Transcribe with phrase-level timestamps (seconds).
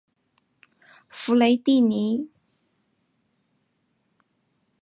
[1.09, 2.27] 弗雷蒂尼。